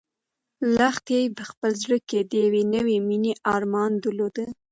[0.77, 4.35] لښتې په خپل زړه کې د یوې نوې مېنې ارمان درلود.